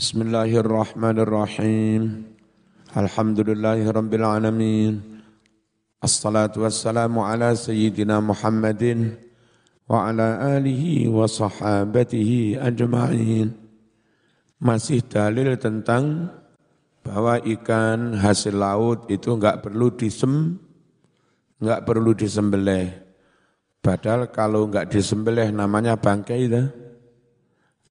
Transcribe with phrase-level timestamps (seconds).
[0.00, 2.24] Bismillahirrahmanirrahim.
[2.96, 5.20] Alhamdulillahirabbil alamin.
[6.00, 9.20] Assalatu wassalamu ala sayyidina Muhammadin
[9.84, 13.52] wa ala alihi wa sahabatihi ajma'in.
[14.56, 16.32] Masih dalil tentang
[17.04, 20.56] bahwa ikan hasil laut itu enggak perlu disem
[21.60, 22.88] enggak perlu disembelih.
[23.84, 26.88] Padahal kalau enggak disembelih namanya bangkai itu.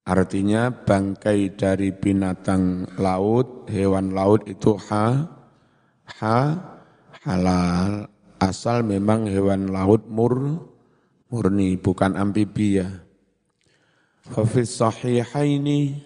[0.10, 5.30] Artinya bangkai dari binatang laut, hewan laut itu ha,
[6.18, 6.40] ha,
[7.22, 8.10] halal.
[8.42, 10.66] Asal memang hewan laut mur,
[11.30, 13.06] murni, bukan amfibia.
[14.34, 16.02] Hafiz sahihaini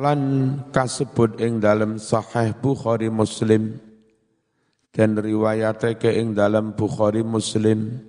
[0.00, 0.20] lan
[0.72, 3.84] kasebut ing dalam sahih Bukhari Muslim
[4.96, 8.00] dan riwayatnya ke ing dalam Bukhari Muslim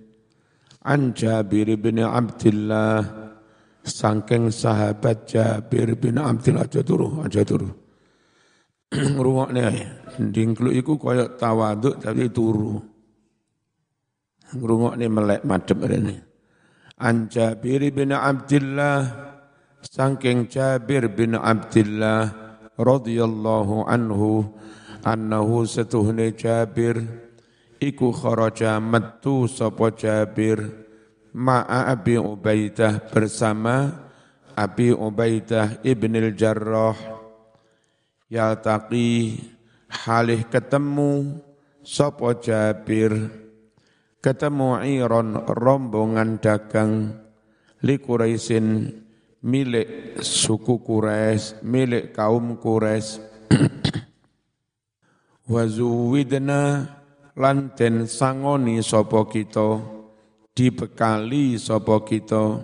[0.88, 3.25] an Jabir bin Abdullah
[3.86, 7.70] Sangking sahabat Jabir bin Abdul aja turu, aja turu.
[9.26, 9.84] Ruwakne ae.
[10.18, 12.82] Dingklu iku kaya tawaduk tapi turu.
[14.58, 16.18] Ngrungokne melek madhep rene.
[16.98, 19.04] An Jabir bin Abdullah
[19.86, 22.34] Sangking Jabir bin Abdullah
[22.74, 24.50] radhiyallahu anhu
[25.06, 27.06] annahu setuhne Jabir
[27.78, 30.85] iku kharaja metu sapa Jabir
[31.36, 33.92] ma'a Abi Ubaidah bersama
[34.56, 36.96] Abi Ubaidah ibnil Jarrah
[38.32, 39.36] yaltaqi
[39.92, 41.44] halih ketemu
[41.84, 43.44] sopo Jabir.
[44.24, 47.14] Ketemu iron rombongan dagang
[47.86, 48.02] li
[49.46, 53.22] milik suku Quraisy milik kaum Quraisy.
[55.52, 56.90] Wazuwidna
[57.38, 59.95] lanten sangoni sopo kita
[60.56, 62.64] dibekali sapa kita?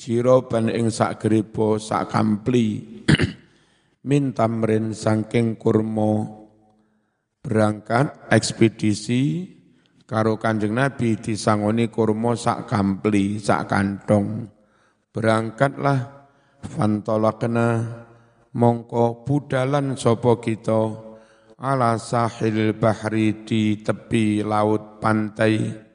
[0.00, 3.02] Jiroban ing sak gripo sak kampli.
[4.08, 6.42] Min tamrin saking kurma.
[7.42, 9.50] Berangkat ekspedisi
[10.06, 14.48] karo Kanjeng Nabi disangoni kurma sak kampli sak kantong.
[15.12, 16.00] Berangkatlah
[16.64, 18.00] fantolakna.
[18.52, 21.12] Mongko budalan sapa kita?
[21.56, 25.91] Ala sahil bahri di tepi laut pantai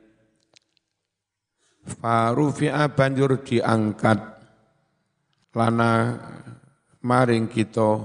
[1.87, 4.19] Farufi'a banjur diangkat.
[5.57, 6.13] Lana
[7.01, 7.97] maring kita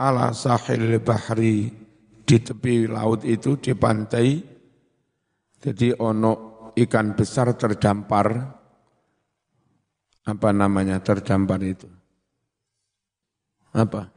[0.00, 1.68] ala sahil bahri
[2.24, 4.40] di tepi laut itu di pantai.
[5.60, 8.56] Jadi ono ikan besar terdampar.
[10.24, 11.90] Apa namanya terdampar itu?
[13.74, 14.08] Apa?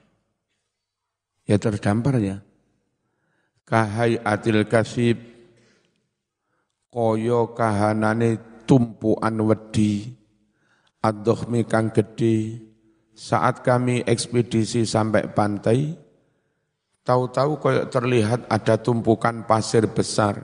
[1.44, 2.40] Ya terdampar ya.
[3.68, 5.20] Kahai atil kasib
[6.94, 10.08] koyo kahanane tumpuan wedi
[11.04, 12.64] ad-dohmi kang gede
[13.14, 15.94] saat kami ekspedisi sampai pantai
[17.04, 20.40] tahu-tahu kayak terlihat ada tumpukan pasir besar.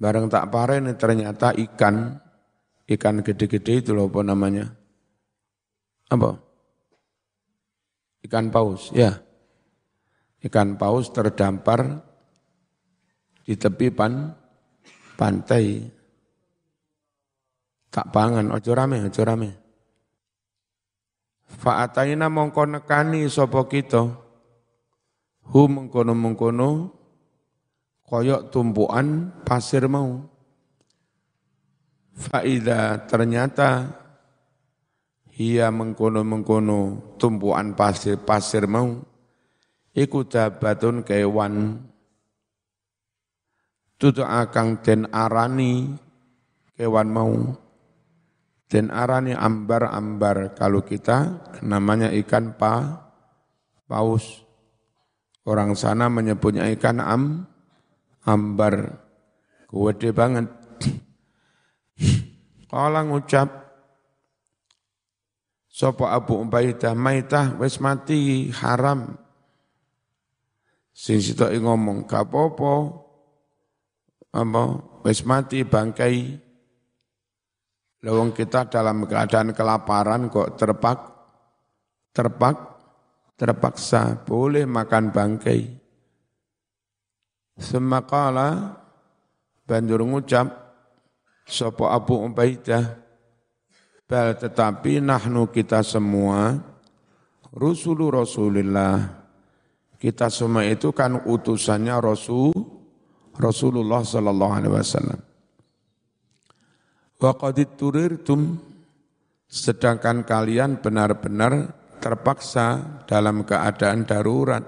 [0.00, 2.16] Bareng tak parah ini ternyata ikan
[2.88, 4.66] ikan gede-gede itu loh apa namanya?
[6.08, 6.40] Apa?
[8.24, 9.20] Ikan paus ya.
[10.40, 12.00] Ikan paus terdampar
[13.44, 14.32] di tepi pan
[15.20, 15.84] pantai
[17.90, 19.50] tak pangan, ojo rame, ojo rame.
[21.50, 24.06] Fa'ataina mongko nekani sapa kita.
[25.50, 26.94] Hu mengkono-mengkono
[28.06, 30.22] koyok tumpuan pasir mau.
[32.14, 33.90] Faida ternyata
[35.34, 39.02] ia mengkono-mengkono tumpuan pasir-pasir mau.
[39.90, 41.82] Iku dabatun kewan.
[43.98, 45.98] Tutu akang den arani
[46.78, 47.34] kewan mau
[48.70, 53.02] dan arani ambar-ambar kalau kita namanya ikan pa,
[53.90, 54.46] paus.
[55.42, 57.22] Orang sana menyebutnya ikan am,
[58.22, 59.02] ambar.
[59.74, 60.46] Gede banget.
[62.70, 63.50] Kala ngucap,
[65.66, 69.18] Sopo Abu Ubaidah maitah wis mati haram.
[70.94, 72.74] Sing sitok ngomong gak apa-apa.
[74.30, 74.62] Apa
[75.02, 76.38] wis mati bangkai
[78.00, 80.98] Lawang kita dalam keadaan kelaparan kok terpak,
[82.16, 82.56] terpak,
[83.36, 85.60] terpaksa boleh makan bangkai.
[87.60, 88.80] Semakala
[89.68, 90.48] banjur ngucap
[91.44, 92.98] sopo Abu Ubaidah
[94.10, 96.58] bal tetapi nahnu kita semua
[97.54, 99.22] rusulu Rasulillah
[100.02, 102.50] kita semua itu kan utusannya Rasul
[103.38, 105.20] Rasulullah sallallahu alaihi wasallam
[107.20, 108.56] Wa turirtum
[109.44, 114.64] sedangkan kalian benar-benar terpaksa dalam keadaan darurat,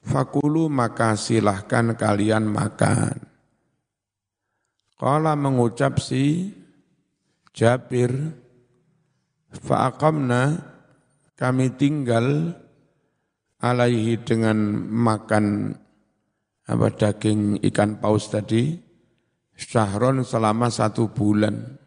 [0.00, 3.28] fakulu maka silahkan kalian makan.
[4.96, 6.48] Kala mengucap si
[7.52, 8.08] Jabir,
[9.52, 10.64] fa'aqamna
[11.36, 12.56] kami tinggal
[13.60, 14.56] alaihi dengan
[14.88, 15.76] makan
[16.64, 18.83] apa daging ikan paus tadi
[19.54, 21.78] syahron selama satu bulan.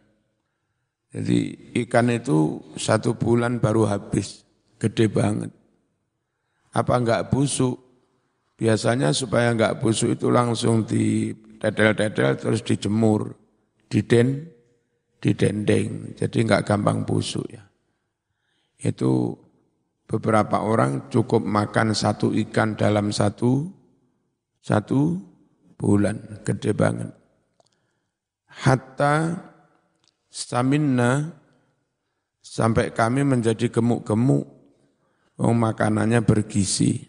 [1.08, 4.44] Jadi ikan itu satu bulan baru habis,
[4.76, 5.52] gede banget.
[6.76, 7.80] Apa enggak busuk?
[8.58, 13.32] Biasanya supaya enggak busuk itu langsung di dedel-dedel terus dijemur,
[13.88, 14.52] diden,
[15.22, 16.12] didendeng.
[16.12, 17.64] Jadi enggak gampang busuk ya.
[18.78, 19.32] Itu
[20.04, 23.64] beberapa orang cukup makan satu ikan dalam satu
[24.60, 25.16] satu
[25.80, 27.17] bulan, gede banget.
[28.58, 29.38] Hatta
[30.26, 31.30] Saminna
[32.42, 34.44] sampai kami menjadi gemuk-gemuk,
[35.38, 37.06] oh, makanannya bergizi.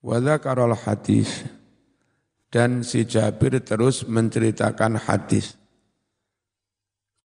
[0.00, 1.44] Wadzakarul hadis
[2.50, 5.54] dan si Jabir terus menceritakan hadis.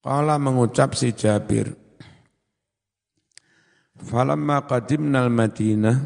[0.06, 1.74] Kala mengucap si Jabir,
[3.96, 5.98] Falamma qadimna al-Madinah,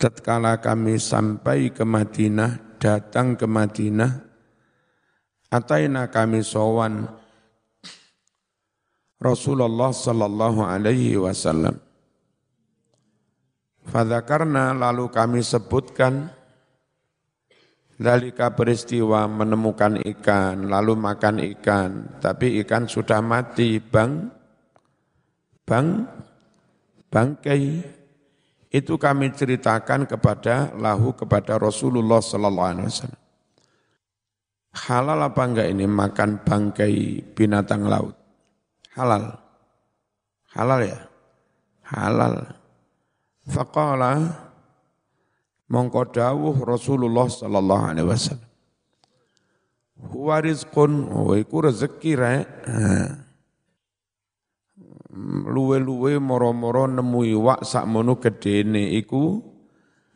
[0.00, 4.31] tatkala kami sampai ke Madinah, datang ke Madinah,
[5.52, 7.04] Ataina kami sowan
[9.20, 11.76] Rasulullah sallallahu alaihi wasallam.
[13.84, 16.32] Fadzakarna lalu kami sebutkan
[18.02, 24.26] Dalika peristiwa menemukan ikan, lalu makan ikan, tapi ikan sudah mati, bang,
[25.62, 26.02] bang,
[27.06, 27.62] bangkai.
[28.74, 33.21] Itu kami ceritakan kepada lahu kepada Rasulullah Sallallahu Alaihi Wasallam.
[34.72, 38.16] Halal apa enggak ini makan bangkai binatang laut?
[38.96, 39.36] Halal.
[40.56, 41.00] Halal ya?
[41.92, 42.56] Halal.
[43.44, 44.32] Faqala
[45.68, 48.50] mongko dawuh Rasulullah sallallahu alaihi wasallam.
[50.02, 52.46] Huwa rizqun, oh iku rezeki rek.
[55.52, 59.44] Luwe-luwe moro-moro nemu iwak sakmono gedene iku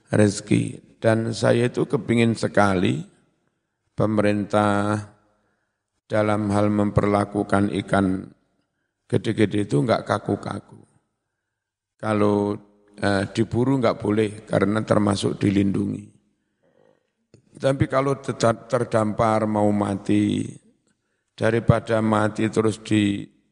[0.09, 0.97] rezeki.
[0.97, 3.05] Dan saya itu kepingin sekali
[3.97, 5.01] pemerintah
[6.07, 8.29] dalam hal memperlakukan ikan
[9.09, 10.79] gede-gede itu enggak kaku-kaku.
[11.97, 12.55] Kalau
[13.01, 16.15] eh, diburu enggak boleh karena termasuk dilindungi.
[17.57, 18.21] Tapi kalau
[18.69, 20.45] terdampar mau mati,
[21.33, 23.49] daripada mati terus dibuang,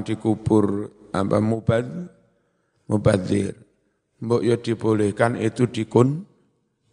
[0.00, 2.08] dikubur, apa mubad,
[2.88, 3.52] mubadir.
[4.18, 6.24] Mbok ya dibolehkan itu dikun,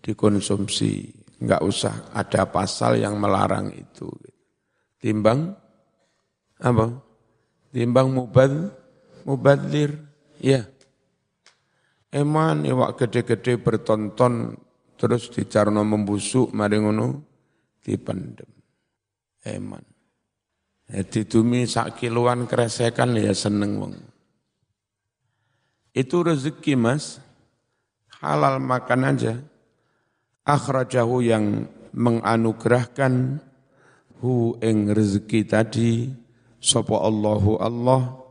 [0.03, 4.07] dikonsumsi nggak usah ada pasal yang melarang itu.
[4.99, 5.51] Timbang
[6.59, 6.85] apa?
[7.75, 8.71] Timbang mubad,
[9.27, 9.99] mubadir,
[10.39, 10.63] ya.
[12.15, 14.55] Eman iwak gede-gede bertonton
[14.95, 17.19] terus dicarno membusuk mari ngono
[17.83, 18.47] dipendem.
[19.43, 19.83] Eman.
[20.87, 23.93] Jadi tumi sak kiloan keresekan ya seneng wong.
[25.91, 27.19] Itu rezeki mas,
[28.23, 29.33] halal makan aja
[30.45, 33.42] akhrajahu yang menganugerahkan
[34.21, 35.92] hu ing rezeki tadi
[36.62, 38.25] sapa Allahu Allah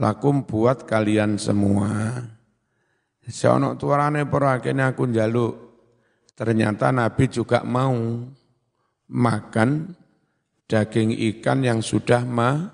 [0.00, 2.24] lakum buat kalian semua.
[3.30, 5.54] Seono tuarane para kene aku njaluk.
[6.34, 7.94] Ternyata Nabi juga mau
[9.12, 9.92] makan
[10.66, 12.72] daging ikan yang sudah ma,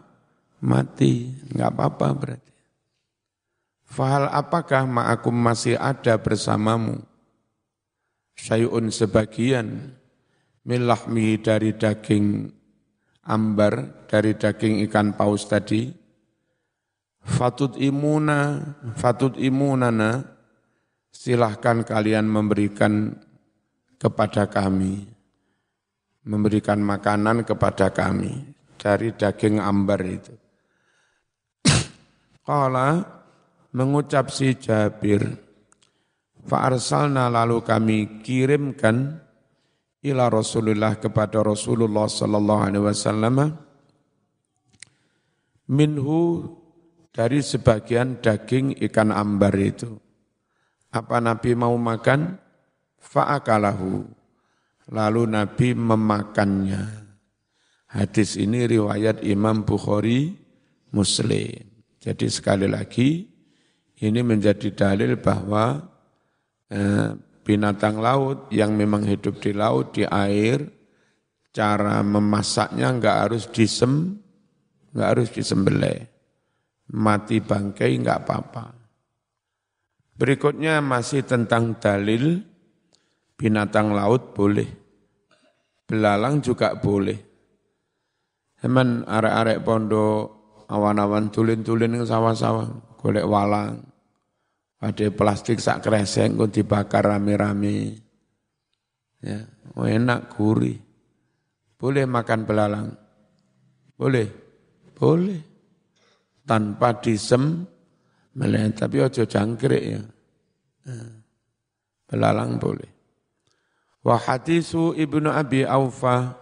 [0.62, 1.34] mati.
[1.50, 2.52] Enggak apa-apa berarti.
[3.86, 7.02] Fahal apakah ma'akum masih ada bersamamu?
[8.36, 9.96] Syai'un sebagian
[10.68, 12.52] milahmi dari daging
[13.26, 15.90] ambar, dari daging ikan paus tadi,
[17.26, 18.62] fatut imuna,
[18.94, 20.22] fatut imunana,
[21.10, 23.16] silahkan kalian memberikan
[23.98, 25.08] kepada kami,
[26.22, 30.34] memberikan makanan kepada kami dari daging ambar itu.
[32.46, 33.02] Kala
[33.74, 35.45] mengucap si Jabir,
[36.46, 39.18] Fa'arsalna lalu kami kirimkan
[40.06, 43.36] ila Rasulullah kepada Rasulullah sallallahu alaihi wasallam
[45.66, 46.46] minhu
[47.10, 49.98] dari sebagian daging ikan ambar itu.
[50.94, 52.38] Apa Nabi mau makan?
[53.02, 54.06] Fa'akalahu.
[54.94, 56.84] Lalu Nabi memakannya.
[57.90, 60.36] Hadis ini riwayat Imam Bukhari
[60.94, 61.64] Muslim.
[61.98, 63.26] Jadi sekali lagi
[63.98, 65.95] ini menjadi dalil bahwa
[67.46, 70.66] binatang laut yang memang hidup di laut, di air,
[71.54, 74.18] cara memasaknya enggak harus disem,
[74.92, 76.12] enggak harus disembelih.
[76.86, 78.66] mati bangkai enggak apa-apa.
[80.14, 82.40] Berikutnya masih tentang dalil
[83.34, 84.70] binatang laut boleh.
[85.86, 87.18] Belalang juga boleh.
[88.62, 90.36] Hemen arek-arek pondok
[90.70, 93.82] awan-awan tulin-tulin ke sawah-sawah, golek walang.
[94.76, 97.96] Ada plastik sak kresek kok dibakar rame-rame.
[99.24, 100.76] Ya, oh enak gurih.
[101.80, 102.88] Boleh makan belalang.
[103.96, 104.28] Boleh.
[104.92, 105.40] Boleh.
[106.44, 107.64] Tanpa disem
[108.36, 110.02] melihat tapi ojo jangkrik ya.
[110.86, 111.10] Nah,
[112.06, 112.90] belalang boleh.
[114.04, 116.36] Wa hadisu Ibnu Abi Aufa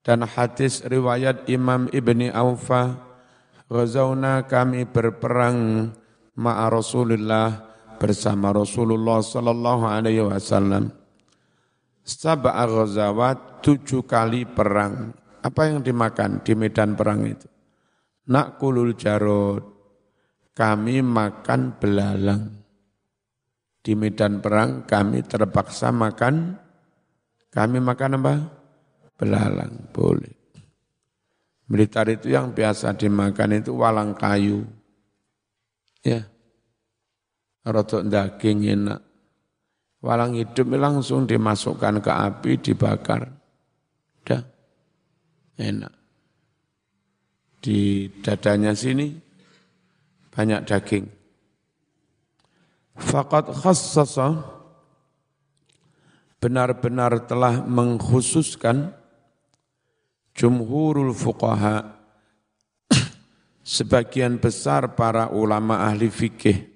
[0.00, 2.96] dan hadis riwayat Imam Ibni Aufa
[3.68, 5.90] Ghazauna kami berperang
[6.38, 10.90] ma'a Rasulullah bersama Rasulullah sallallahu alaihi wasallam.
[12.04, 15.14] Sab'a ghazawat tujuh kali perang.
[15.44, 17.48] Apa yang dimakan di medan perang itu?
[18.28, 19.60] Nak kulul jarod,
[20.56, 22.44] kami makan belalang.
[23.84, 26.56] Di medan perang kami terpaksa makan,
[27.52, 28.34] kami makan apa?
[29.20, 30.32] Belalang, boleh.
[31.64, 34.64] Blitar itu yang biasa dimakan itu walang kayu.
[36.04, 36.20] Ya,
[37.64, 39.00] rotok daging enak.
[40.04, 43.24] Walang hidup langsung dimasukkan ke api, dibakar.
[44.20, 44.44] Dah,
[45.56, 45.94] enak.
[47.64, 49.16] Di dadanya sini
[50.28, 51.08] banyak daging.
[53.00, 54.44] Fakat khassasa
[56.36, 58.92] benar-benar telah mengkhususkan
[60.36, 62.03] jumhurul fuqaha
[63.64, 66.70] sebagian besar para ulama ahli fikih.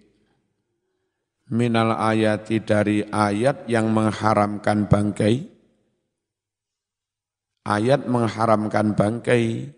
[1.53, 5.49] Minal ayati dari ayat yang mengharamkan bangkai.
[7.69, 9.73] Ayat mengharamkan bangkai.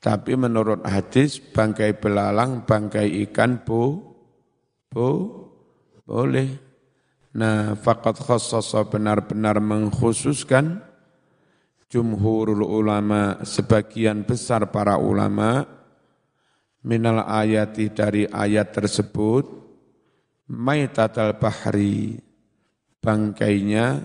[0.00, 4.00] Tapi menurut hadis bangkai belalang, bangkai ikan bu,
[4.88, 5.10] bu,
[6.08, 6.48] boleh.
[7.36, 10.82] Nah, fakat khassasa benar-benar mengkhususkan
[11.92, 15.68] jumhurul ulama, sebagian besar para ulama,
[16.84, 19.44] minal ayati dari ayat tersebut,
[20.48, 22.16] maitatal bahri,
[23.00, 24.00] bangkainya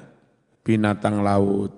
[0.66, 1.72] binatang laut,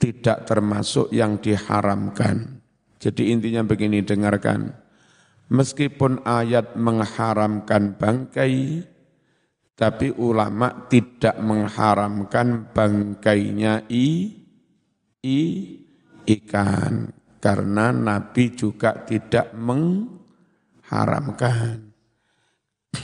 [0.00, 2.62] tidak termasuk yang diharamkan.
[3.00, 4.72] Jadi intinya begini, dengarkan.
[5.52, 8.80] Meskipun ayat mengharamkan bangkai,
[9.74, 14.32] tapi ulama tidak mengharamkan bangkainya i,
[15.20, 15.40] i
[16.24, 17.23] ikan.
[17.44, 21.84] Karena Nabi juga tidak mengharamkan.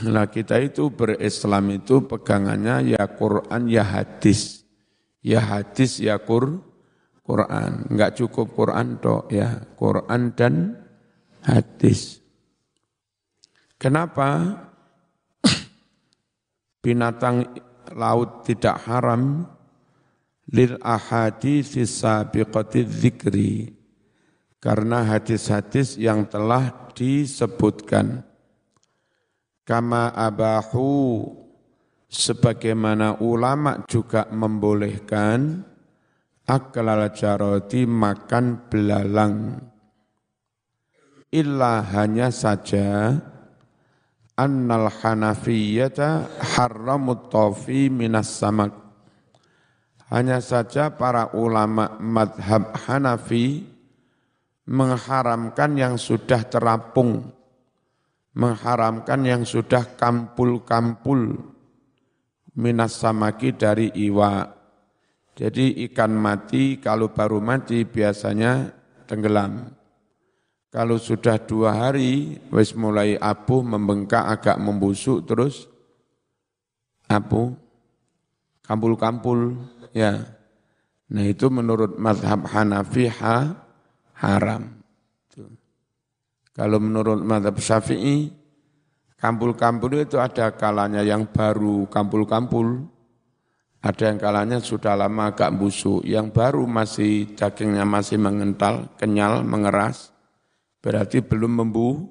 [0.07, 4.63] Nah kita itu berislam itu pegangannya ya Quran ya hadis.
[5.19, 6.63] Ya hadis ya Quran
[7.31, 7.95] Quran.
[7.95, 10.75] Enggak cukup Quran toh ya, Quran dan
[11.47, 12.19] hadis.
[13.79, 14.59] Kenapa
[16.83, 17.47] binatang
[17.95, 19.47] laut tidak haram?
[20.51, 23.79] Lil ahadits sabiqati dzikri.
[24.61, 28.21] Karena hadis-hadis yang telah disebutkan.
[29.65, 31.25] Kama abahu
[32.11, 35.65] sebagaimana ulama juga membolehkan
[36.45, 39.35] aklal jaroti makan belalang.
[41.31, 43.15] Illa hanya saja
[44.35, 46.27] annal hanafiyata
[46.59, 48.75] haramut tofi minas samak.
[50.11, 53.70] Hanya saja para ulama madhab Hanafi
[54.71, 57.27] mengharamkan yang sudah terapung,
[58.39, 61.43] mengharamkan yang sudah kampul-kampul
[62.55, 64.47] minas samaki dari iwa.
[65.35, 68.71] Jadi ikan mati kalau baru mati biasanya
[69.11, 69.75] tenggelam.
[70.71, 75.67] Kalau sudah dua hari, wis mulai abu, membengkak, agak membusuk, terus
[77.11, 77.59] abu,
[78.63, 79.59] kampul-kampul,
[79.91, 80.31] ya.
[81.11, 83.67] Nah itu menurut madhab Hanafi ha,
[84.21, 84.81] haram.
[86.53, 88.29] Kalau menurut madhab Syafi'i,
[89.17, 92.85] kampul-kampul itu ada kalanya yang baru kampul-kampul,
[93.81, 100.13] ada yang kalanya sudah lama agak busuk, yang baru masih dagingnya masih mengental, kenyal, mengeras,
[100.85, 102.05] berarti belum membu,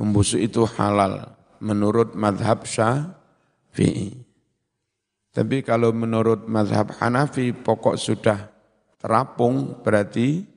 [0.00, 4.24] membusuk itu halal menurut madhab syafi'i.
[5.36, 8.48] Tapi kalau menurut madhab Hanafi pokok sudah
[8.96, 10.55] terapung berarti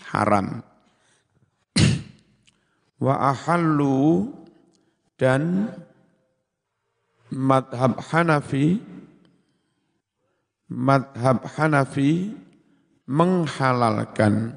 [0.00, 0.62] haram.
[2.96, 4.32] Wa ahallu
[5.20, 5.72] dan
[7.32, 8.80] madhab Hanafi
[10.72, 12.32] madhab Hanafi
[13.06, 14.56] menghalalkan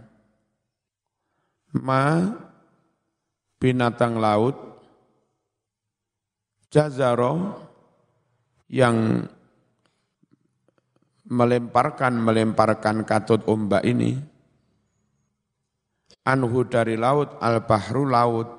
[1.76, 2.34] ma
[3.62, 4.58] binatang laut
[6.72, 7.60] jazaro
[8.70, 9.26] yang
[11.30, 14.18] melemparkan melemparkan katut ombak ini
[16.26, 18.50] anhu dari laut al bahru laut.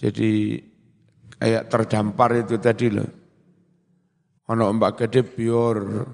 [0.00, 0.58] Jadi
[1.38, 3.10] kayak terdampar itu tadi loh.
[4.52, 6.04] Ono ombak gede bior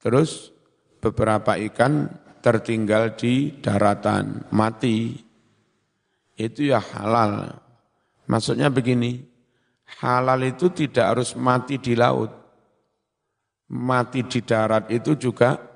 [0.00, 0.52] terus
[1.00, 2.08] beberapa ikan
[2.44, 4.48] tertinggal di daratan.
[4.52, 5.16] Mati.
[6.40, 7.52] Itu ya halal.
[8.28, 9.20] Maksudnya begini
[10.00, 12.32] halal itu tidak harus mati di laut.
[13.70, 15.69] Mati di darat itu juga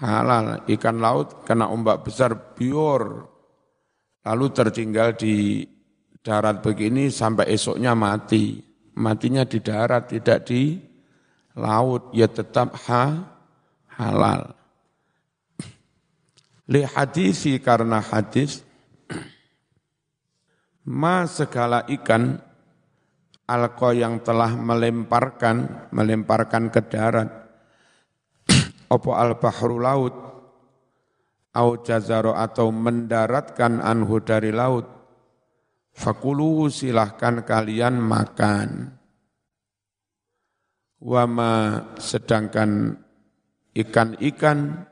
[0.00, 0.64] halal.
[0.68, 3.32] Ikan laut kena ombak besar bior.
[4.26, 5.62] Lalu tertinggal di
[6.20, 8.58] darat begini sampai esoknya mati.
[8.96, 10.80] Matinya di darat, tidak di
[11.60, 12.10] laut.
[12.16, 13.04] Ya tetap ha,
[14.00, 14.56] halal.
[16.66, 18.66] Li hadisi karena hadis,
[20.82, 22.42] ma segala ikan
[23.46, 27.45] alqa yang telah melemparkan melemparkan ke darat
[28.90, 30.14] opo al bahru laut?
[31.56, 34.84] Au jazaro atau mendaratkan anhu dari laut?
[35.96, 38.92] Fakulu silahkan kalian makan.
[41.00, 41.54] Wama
[41.96, 43.00] sedangkan
[43.72, 44.84] ikan-ikan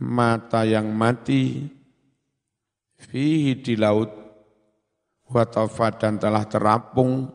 [0.00, 1.68] mata yang mati
[3.00, 4.12] fihi di laut
[5.28, 7.28] watafa dan telah terapung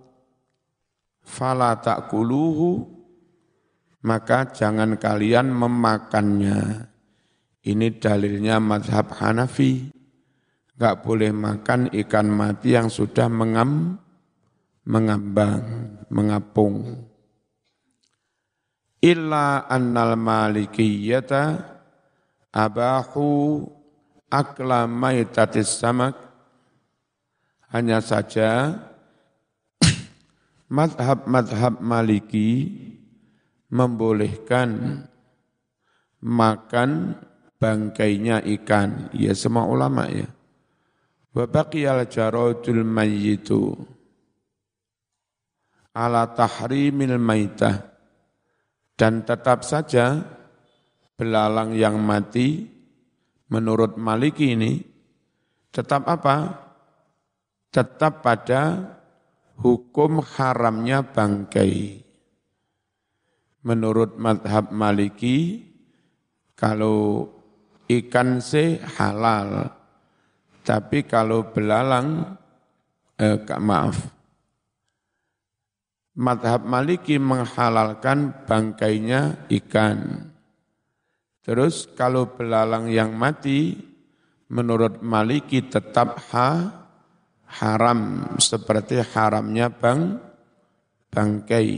[1.25, 2.94] fala ta'kuluhu
[4.05, 6.85] maka jangan kalian memakannya.
[7.65, 9.89] Ini dalilnya madhab Hanafi.
[10.77, 13.97] Enggak boleh makan ikan mati yang sudah mengam,
[14.85, 17.09] mengambang, mengapung.
[19.01, 21.57] Illa annal malikiyata
[22.53, 23.65] abahu
[24.29, 26.13] akla maitatis samak.
[27.73, 28.77] Hanya saja
[30.77, 32.51] madhab-madhab maliki
[33.69, 35.01] membolehkan
[36.21, 37.15] makan
[37.57, 39.09] bangkainya ikan.
[39.13, 40.29] Ya semua ulama ya.
[41.35, 43.75] Wa baqiyal jaradul mayyitu
[45.95, 47.95] ala tahrimil maitah.
[48.95, 50.23] Dan tetap saja
[51.19, 52.63] belalang yang mati
[53.51, 54.79] menurut Maliki ini
[55.67, 56.63] tetap apa?
[57.75, 58.95] Tetap pada
[59.59, 62.04] hukum haramnya bangkai.
[63.65, 65.65] Menurut madhab maliki,
[66.53, 67.25] kalau
[67.89, 69.73] ikan se halal,
[70.61, 72.37] tapi kalau belalang,
[73.17, 74.15] eh, maaf,
[76.15, 80.31] madhab maliki menghalalkan bangkainya ikan.
[81.45, 83.77] Terus kalau belalang yang mati,
[84.49, 86.49] menurut maliki tetap ha,
[87.61, 90.17] haram seperti haramnya bang
[91.13, 91.69] bangkai.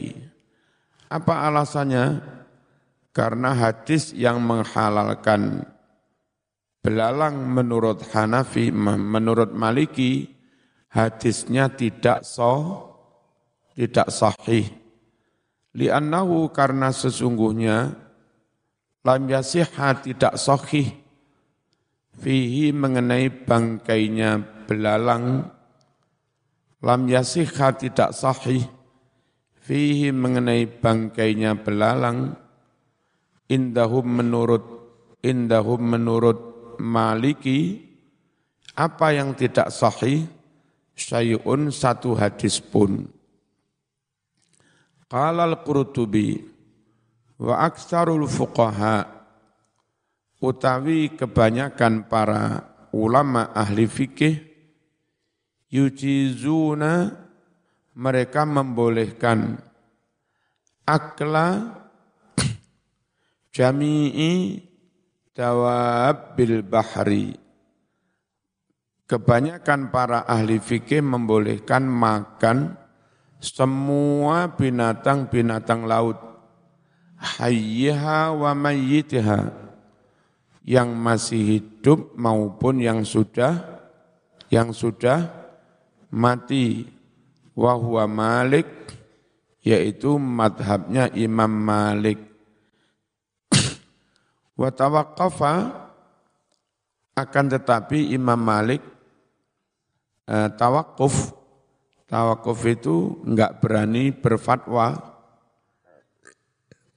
[1.08, 2.36] Apa alasannya?
[3.16, 5.66] Karena hadis yang menghalalkan
[6.86, 10.30] belalang menurut Hanafi, menurut Maliki,
[10.94, 12.86] hadisnya tidak so,
[13.74, 14.70] tidak sahih.
[15.74, 17.98] Li'annahu karena sesungguhnya
[19.02, 20.90] lam yasihha tidak sahih
[22.18, 25.48] fihi mengenai bangkainya belalang
[26.82, 28.66] lam yasihha tidak sahih
[29.68, 32.32] fihi mengenai bangkainya belalang
[33.52, 34.64] indahum menurut
[35.20, 36.40] indahum menurut
[36.80, 37.84] maliki
[38.80, 40.24] apa yang tidak sahih?
[40.98, 43.06] Syai'un satu hadis pun.
[45.06, 46.42] Qala al-qurtubi
[47.38, 49.06] wa aksarul fuqaha
[50.42, 54.42] utawi kebanyakan para ulama ahli fikih
[55.70, 57.27] yujizuna
[57.98, 59.58] mereka membolehkan
[60.86, 61.74] akla
[63.50, 64.62] jami'i
[65.34, 67.34] dawab bil bahri.
[69.08, 72.78] Kebanyakan para ahli fikih membolehkan makan
[73.42, 76.20] semua binatang-binatang laut.
[77.18, 79.66] Hayyiha wa mayyitiha.
[80.68, 83.80] Yang masih hidup maupun yang sudah
[84.52, 85.32] yang sudah
[86.12, 86.97] mati
[87.58, 88.70] wahwa Malik
[89.66, 92.22] yaitu madhabnya Imam Malik.
[94.62, 95.54] Wa tawaqqafa
[97.18, 98.86] akan tetapi Imam Malik
[100.30, 101.34] eh, tawakuf
[102.06, 105.18] tawakuf itu enggak berani berfatwa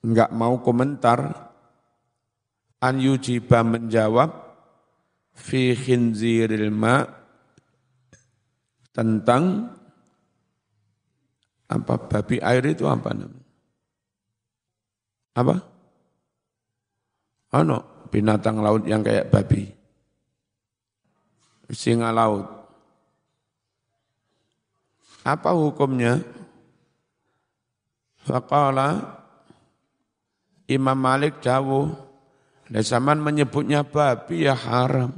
[0.04, 1.48] enggak mau komentar.
[2.80, 4.32] An yujiba menjawab
[5.36, 7.04] fi khinziril ma'
[8.88, 9.76] tentang
[11.70, 13.46] apa babi air itu apa namanya?
[15.38, 15.54] Apa?
[17.54, 19.70] Ano binatang laut yang kayak babi.
[21.70, 22.50] Singa laut.
[25.22, 26.18] Apa hukumnya?
[28.26, 29.22] Faqala
[30.66, 31.94] Imam Malik jauh.
[32.70, 35.10] zaman menyebutnya babi ya haram.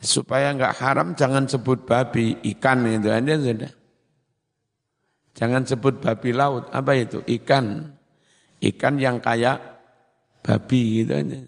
[0.00, 3.81] Supaya enggak haram jangan sebut babi, ikan itu aja sudah.
[5.32, 7.24] Jangan sebut babi laut, apa itu?
[7.24, 7.88] Ikan.
[8.60, 9.58] Ikan yang kayak
[10.44, 11.40] babi gitu aja.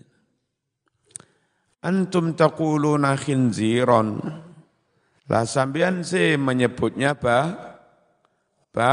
[1.85, 4.25] Antum taquluna khinziron.
[5.29, 7.53] Lah sampean sih menyebutnya ba
[8.73, 8.93] ba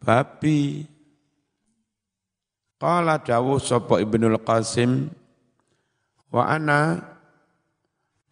[0.00, 0.84] babi.
[2.76, 5.08] Qala dawuh sapa Ibnul Qasim
[6.28, 7.00] wa ana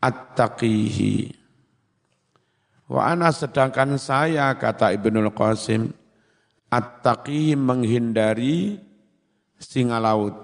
[0.05, 1.44] at-taqihi.
[2.95, 5.91] Wa ana sedangkan saya kata Ibnul Qasim
[6.71, 8.79] at-taqihi menghindari
[9.59, 10.39] singa laut,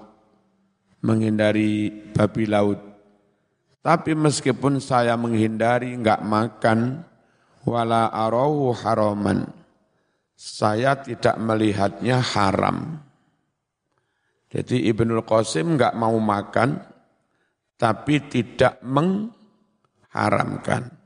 [0.98, 2.82] menghindari babi laut.
[3.86, 7.06] Tapi meskipun saya menghindari enggak makan
[7.62, 9.46] wala arahu haraman.
[10.34, 12.98] Saya tidak melihatnya haram.
[14.50, 16.82] Jadi Ibnul Qasim enggak mau makan
[17.78, 20.99] tapi tidak mengharamkan.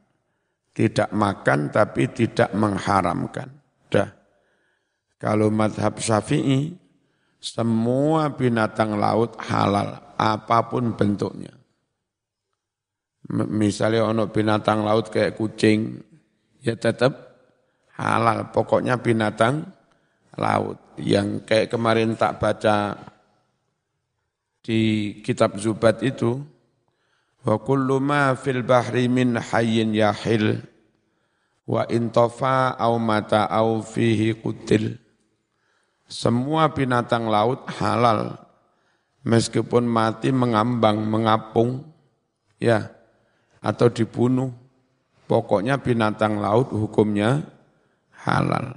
[0.74, 3.46] Tidak makan tapi tidak mengharamkan.
[3.86, 4.10] Dah.
[5.22, 6.74] Kalau madhab syafi'i,
[7.38, 11.54] semua binatang laut halal, apa pun bentuknya
[13.32, 15.96] misalnya ono binatang laut kayak kucing,
[16.60, 17.12] ya tetap
[17.96, 18.52] halal.
[18.52, 19.64] Pokoknya binatang
[20.36, 20.76] laut.
[21.00, 22.94] Yang kayak kemarin tak baca
[24.60, 26.38] di kitab Zubat itu,
[27.44, 30.64] wa kullu ma fil bahri min hayyin yahil
[31.68, 34.96] wa intofa au mata au fihi kutil.
[36.04, 38.36] Semua binatang laut halal
[39.24, 41.84] meskipun mati mengambang, mengapung,
[42.60, 42.92] ya
[43.64, 44.52] atau dibunuh.
[45.24, 47.48] Pokoknya binatang laut hukumnya
[48.12, 48.76] halal.